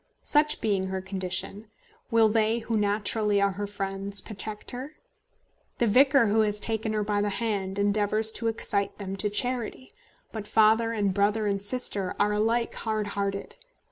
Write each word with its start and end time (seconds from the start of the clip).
Such 0.23 0.61
being 0.61 0.85
her 0.87 0.99
condition, 0.99 1.67
will 2.09 2.27
they 2.27 2.57
who 2.57 2.75
naturally 2.75 3.39
are 3.39 3.51
her 3.51 3.67
friends 3.67 4.19
protect 4.19 4.71
her? 4.71 4.93
The 5.77 5.85
vicar 5.85 6.25
who 6.25 6.41
has 6.41 6.59
taken 6.59 6.93
her 6.93 7.03
by 7.03 7.21
the 7.21 7.29
hand 7.29 7.77
endeavours 7.77 8.31
to 8.31 8.47
excite 8.47 8.97
them 8.97 9.15
to 9.17 9.29
charity; 9.29 9.93
but 10.31 10.47
father, 10.47 10.91
and 10.91 11.13
brother, 11.13 11.45
and 11.45 11.61
sister 11.61 12.15
are 12.19 12.31
alike 12.31 12.73
hard 12.73 13.09
hearted. 13.13 13.57